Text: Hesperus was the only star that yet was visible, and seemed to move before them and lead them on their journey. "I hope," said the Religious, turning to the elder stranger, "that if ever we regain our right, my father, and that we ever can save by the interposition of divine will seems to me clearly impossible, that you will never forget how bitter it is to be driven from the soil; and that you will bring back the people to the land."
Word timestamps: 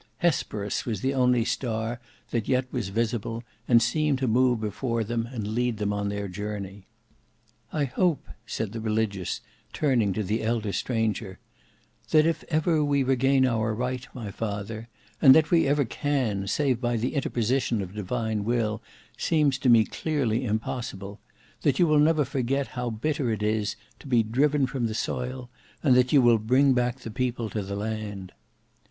Hesperus 0.17 0.83
was 0.83 1.01
the 1.01 1.13
only 1.13 1.45
star 1.45 1.99
that 2.31 2.47
yet 2.47 2.65
was 2.73 2.89
visible, 2.89 3.43
and 3.67 3.83
seemed 3.83 4.17
to 4.17 4.27
move 4.27 4.59
before 4.59 5.03
them 5.03 5.27
and 5.27 5.49
lead 5.53 5.77
them 5.77 5.93
on 5.93 6.09
their 6.09 6.27
journey. 6.27 6.87
"I 7.71 7.83
hope," 7.83 8.27
said 8.47 8.71
the 8.71 8.79
Religious, 8.81 9.41
turning 9.73 10.11
to 10.13 10.23
the 10.23 10.41
elder 10.41 10.73
stranger, 10.73 11.37
"that 12.09 12.25
if 12.25 12.43
ever 12.47 12.83
we 12.83 13.03
regain 13.03 13.45
our 13.45 13.75
right, 13.75 14.07
my 14.11 14.31
father, 14.31 14.89
and 15.21 15.35
that 15.35 15.51
we 15.51 15.67
ever 15.67 15.85
can 15.85 16.47
save 16.47 16.81
by 16.81 16.97
the 16.97 17.13
interposition 17.13 17.79
of 17.83 17.93
divine 17.93 18.43
will 18.43 18.81
seems 19.19 19.59
to 19.59 19.69
me 19.69 19.85
clearly 19.85 20.45
impossible, 20.45 21.19
that 21.61 21.77
you 21.77 21.85
will 21.85 21.99
never 21.99 22.25
forget 22.25 22.69
how 22.69 22.89
bitter 22.89 23.29
it 23.29 23.43
is 23.43 23.75
to 23.99 24.07
be 24.07 24.23
driven 24.23 24.65
from 24.65 24.87
the 24.87 24.95
soil; 24.95 25.51
and 25.83 25.93
that 25.95 26.11
you 26.11 26.23
will 26.23 26.39
bring 26.39 26.73
back 26.73 27.01
the 27.01 27.11
people 27.11 27.51
to 27.51 27.61
the 27.61 27.75
land." 27.75 28.31